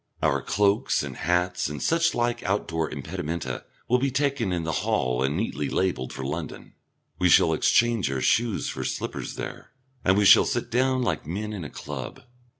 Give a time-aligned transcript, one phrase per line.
[0.23, 5.21] Our cloaks and hats and such like outdoor impedimenta will be taken in the hall
[5.21, 6.73] and neatly labelled for London,
[7.19, 11.53] we shall exchange our shoes for slippers there, and we shall sit down like men
[11.53, 12.23] in a club.